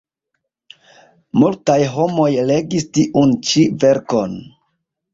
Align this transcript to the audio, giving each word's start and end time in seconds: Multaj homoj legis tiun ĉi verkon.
Multaj 1.43 1.77
homoj 1.97 2.27
legis 2.49 2.91
tiun 2.99 3.39
ĉi 3.51 3.71
verkon. 3.87 4.39